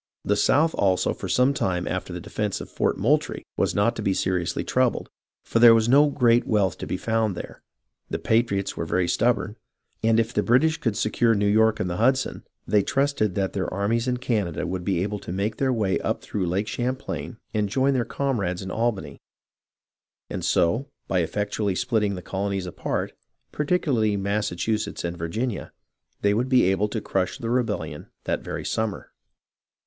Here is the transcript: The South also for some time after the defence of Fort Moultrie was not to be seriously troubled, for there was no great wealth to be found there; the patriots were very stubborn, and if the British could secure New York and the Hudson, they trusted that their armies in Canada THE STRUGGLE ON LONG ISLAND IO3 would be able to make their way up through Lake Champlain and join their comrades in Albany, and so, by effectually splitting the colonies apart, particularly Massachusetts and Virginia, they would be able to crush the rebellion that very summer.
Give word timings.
The 0.25 0.35
South 0.35 0.73
also 0.73 1.13
for 1.13 1.29
some 1.29 1.53
time 1.53 1.87
after 1.87 2.11
the 2.11 2.19
defence 2.19 2.59
of 2.59 2.71
Fort 2.71 2.97
Moultrie 2.97 3.45
was 3.55 3.75
not 3.75 3.95
to 3.97 4.01
be 4.01 4.15
seriously 4.15 4.63
troubled, 4.63 5.11
for 5.43 5.59
there 5.59 5.75
was 5.75 5.87
no 5.87 6.09
great 6.09 6.47
wealth 6.47 6.79
to 6.79 6.87
be 6.87 6.97
found 6.97 7.35
there; 7.37 7.61
the 8.09 8.17
patriots 8.17 8.75
were 8.75 8.87
very 8.87 9.07
stubborn, 9.07 9.57
and 10.03 10.19
if 10.19 10.33
the 10.33 10.41
British 10.41 10.77
could 10.77 10.97
secure 10.97 11.35
New 11.35 11.45
York 11.47 11.79
and 11.79 11.87
the 11.87 11.97
Hudson, 11.97 12.43
they 12.67 12.81
trusted 12.81 13.35
that 13.35 13.53
their 13.53 13.71
armies 13.71 14.07
in 14.07 14.17
Canada 14.17 14.61
THE 14.63 14.63
STRUGGLE 14.63 14.63
ON 14.63 14.69
LONG 14.69 14.69
ISLAND 14.69 14.69
IO3 14.69 14.71
would 14.71 14.83
be 14.85 15.03
able 15.03 15.19
to 15.19 15.31
make 15.31 15.57
their 15.57 15.73
way 15.73 15.99
up 15.99 16.21
through 16.23 16.47
Lake 16.47 16.67
Champlain 16.67 17.37
and 17.53 17.69
join 17.69 17.93
their 17.93 18.03
comrades 18.03 18.63
in 18.63 18.71
Albany, 18.71 19.21
and 20.31 20.43
so, 20.43 20.87
by 21.07 21.19
effectually 21.19 21.75
splitting 21.75 22.15
the 22.15 22.23
colonies 22.23 22.65
apart, 22.65 23.13
particularly 23.51 24.17
Massachusetts 24.17 25.03
and 25.03 25.15
Virginia, 25.15 25.71
they 26.23 26.33
would 26.33 26.49
be 26.49 26.63
able 26.63 26.87
to 26.87 27.01
crush 27.01 27.37
the 27.37 27.51
rebellion 27.51 28.07
that 28.23 28.41
very 28.41 28.65
summer. 28.65 29.11